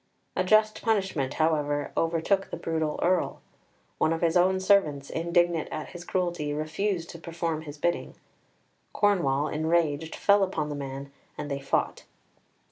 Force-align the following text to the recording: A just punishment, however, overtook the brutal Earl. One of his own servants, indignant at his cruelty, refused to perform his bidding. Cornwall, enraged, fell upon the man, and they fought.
A 0.35 0.43
just 0.43 0.81
punishment, 0.81 1.35
however, 1.35 1.91
overtook 1.95 2.49
the 2.49 2.57
brutal 2.57 2.99
Earl. 3.03 3.39
One 3.99 4.11
of 4.11 4.21
his 4.21 4.35
own 4.35 4.59
servants, 4.59 5.11
indignant 5.11 5.69
at 5.71 5.89
his 5.89 6.05
cruelty, 6.05 6.55
refused 6.55 7.11
to 7.11 7.19
perform 7.19 7.61
his 7.61 7.77
bidding. 7.77 8.15
Cornwall, 8.93 9.47
enraged, 9.47 10.15
fell 10.15 10.41
upon 10.41 10.69
the 10.69 10.75
man, 10.75 11.11
and 11.37 11.51
they 11.51 11.59
fought. 11.59 12.05